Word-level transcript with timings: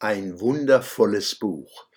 Ein 0.00 0.38
wundervolles 0.38 1.34
Buch. 1.34 1.88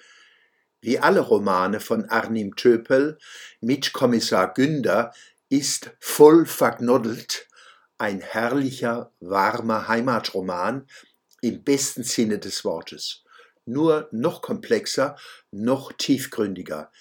Wie 0.81 0.97
alle 0.97 1.19
Romane 1.19 1.79
von 1.79 2.05
Arnim 2.05 2.55
Töpel 2.55 3.19
mit 3.59 3.93
Kommissar 3.93 4.55
Günder 4.55 5.13
ist 5.49 5.91
voll 5.99 6.47
verknoddelt 6.47 7.47
ein 7.99 8.21
herrlicher, 8.21 9.13
warmer 9.19 9.87
Heimatroman 9.87 10.87
im 11.41 11.63
besten 11.63 12.03
Sinne 12.03 12.39
des 12.39 12.65
Wortes. 12.65 13.23
Nur 13.65 14.09
noch 14.11 14.41
komplexer, 14.41 15.15
noch 15.51 15.93
tiefgründiger. 15.93 16.91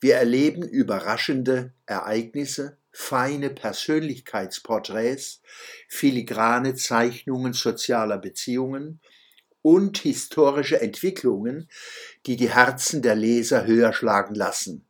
Wir 0.00 0.16
erleben 0.16 0.64
überraschende 0.64 1.72
Ereignisse, 1.86 2.78
feine 2.90 3.50
Persönlichkeitsporträts, 3.50 5.40
filigrane 5.86 6.74
Zeichnungen 6.74 7.52
sozialer 7.52 8.18
Beziehungen 8.18 9.00
und 9.62 9.98
historische 9.98 10.80
Entwicklungen, 10.80 11.68
die 12.26 12.36
die 12.36 12.50
Herzen 12.50 13.02
der 13.02 13.14
Leser 13.14 13.66
höher 13.66 13.92
schlagen 13.92 14.34
lassen. 14.34 14.86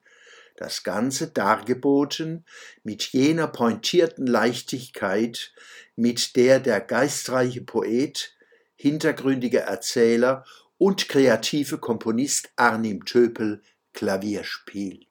Das 0.57 0.83
Ganze 0.83 1.29
dargeboten 1.29 2.45
mit 2.83 3.05
jener 3.05 3.47
pointierten 3.47 4.27
Leichtigkeit, 4.27 5.53
mit 5.95 6.37
der 6.37 6.59
der 6.59 6.81
geistreiche 6.81 7.61
Poet, 7.61 8.37
hintergründige 8.75 9.61
Erzähler 9.61 10.45
und 10.77 11.09
kreative 11.09 11.79
Komponist 11.79 12.51
Arnim 12.57 13.05
Töpel 13.05 13.63
Klavier 13.93 14.45
spielt. 14.45 15.07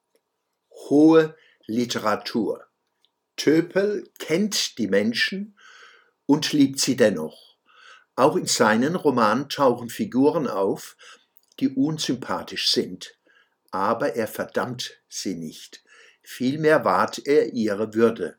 Hohe 0.70 1.36
Literatur. 1.66 2.64
Töpel 3.36 4.10
kennt 4.18 4.78
die 4.78 4.88
Menschen 4.88 5.58
und 6.26 6.52
liebt 6.52 6.80
sie 6.80 6.96
dennoch. 6.96 7.57
Auch 8.18 8.34
in 8.34 8.46
seinen 8.46 8.96
Romanen 8.96 9.48
tauchen 9.48 9.90
Figuren 9.90 10.48
auf, 10.48 10.96
die 11.60 11.68
unsympathisch 11.68 12.72
sind, 12.72 13.16
aber 13.70 14.16
er 14.16 14.26
verdammt 14.26 15.00
sie 15.08 15.36
nicht. 15.36 15.84
Vielmehr 16.24 16.84
wahrt 16.84 17.24
er 17.28 17.52
ihre 17.52 17.94
Würde. 17.94 18.36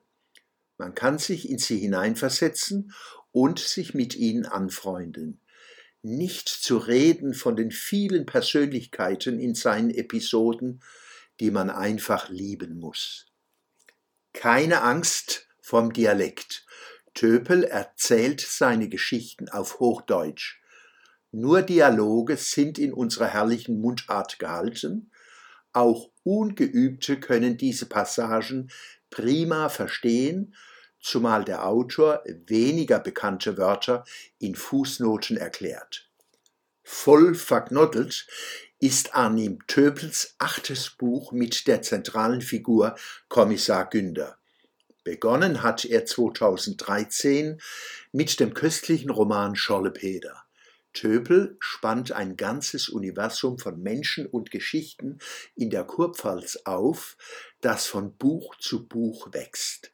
Man 0.77 0.95
kann 0.95 1.17
sich 1.17 1.49
in 1.49 1.59
sie 1.59 1.77
hineinversetzen 1.77 2.93
und 3.31 3.59
sich 3.59 3.93
mit 3.93 4.15
ihnen 4.17 4.45
anfreunden. 4.45 5.39
Nicht 6.01 6.49
zu 6.49 6.77
reden 6.77 7.33
von 7.33 7.55
den 7.55 7.71
vielen 7.71 8.25
Persönlichkeiten 8.25 9.39
in 9.39 9.55
seinen 9.55 9.91
Episoden, 9.91 10.81
die 11.39 11.51
man 11.51 11.69
einfach 11.69 12.27
lieben 12.27 12.79
muss. 12.79 13.27
Keine 14.33 14.81
Angst 14.81 15.47
vom 15.61 15.93
Dialekt. 15.93 16.65
Töpel 17.13 17.63
erzählt 17.63 18.41
seine 18.41 18.89
Geschichten 18.89 19.49
auf 19.49 19.79
Hochdeutsch. 19.79 20.59
Nur 21.31 21.61
Dialoge 21.61 22.37
sind 22.37 22.79
in 22.79 22.93
unserer 22.93 23.27
herrlichen 23.27 23.79
Mundart 23.79 24.39
gehalten. 24.39 25.11
Auch 25.73 26.09
Ungeübte 26.23 27.19
können 27.19 27.57
diese 27.57 27.85
Passagen 27.85 28.71
prima 29.09 29.69
verstehen, 29.69 30.55
zumal 30.99 31.45
der 31.45 31.65
Autor 31.65 32.23
weniger 32.47 32.99
bekannte 32.99 33.57
Wörter 33.57 34.03
in 34.39 34.55
Fußnoten 34.55 35.37
erklärt. 35.37 36.09
Voll 36.83 37.35
verknoddelt 37.35 38.25
ist 38.79 39.13
Arnim 39.13 39.59
Töpels 39.67 40.35
achtes 40.39 40.89
Buch 40.89 41.31
mit 41.31 41.67
der 41.67 41.83
zentralen 41.83 42.41
Figur 42.41 42.95
Kommissar 43.27 43.87
Günder. 43.89 44.38
Begonnen 45.03 45.63
hat 45.63 45.85
er 45.85 46.05
2013 46.05 47.61
mit 48.11 48.39
dem 48.39 48.53
köstlichen 48.53 49.09
Roman 49.09 49.55
Schorlepeder. 49.55 50.43
Töpel 50.93 51.55
spannt 51.59 52.11
ein 52.11 52.35
ganzes 52.35 52.89
Universum 52.89 53.59
von 53.59 53.81
Menschen 53.81 54.25
und 54.25 54.51
Geschichten 54.51 55.19
in 55.55 55.69
der 55.69 55.83
Kurpfalz 55.83 56.61
auf, 56.65 57.15
das 57.61 57.85
von 57.85 58.17
Buch 58.17 58.55
zu 58.57 58.87
Buch 58.87 59.31
wächst. 59.31 59.91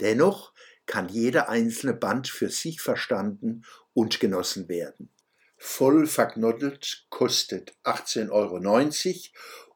Dennoch 0.00 0.52
kann 0.86 1.08
jeder 1.08 1.48
einzelne 1.48 1.94
Band 1.94 2.28
für 2.28 2.50
sich 2.50 2.80
verstanden 2.80 3.64
und 3.94 4.20
genossen 4.20 4.68
werden. 4.68 5.10
Voll 5.56 6.06
verknoddelt 6.06 7.06
kostet 7.08 7.72
18,90 7.84 8.30
Euro 8.32 8.58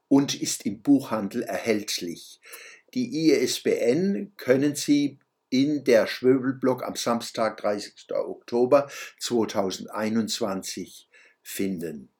und 0.08 0.40
ist 0.40 0.66
im 0.66 0.82
Buchhandel 0.82 1.42
erhältlich. 1.42 2.40
Die 2.94 3.30
ISBN 3.30 4.32
können 4.36 4.74
Sie 4.74 5.18
in 5.50 5.84
der 5.84 6.06
Schwöbelblock 6.06 6.82
am 6.84 6.96
Samstag, 6.96 7.56
30. 7.58 8.12
Oktober 8.12 8.90
2021 9.20 11.08
finden. 11.42 12.15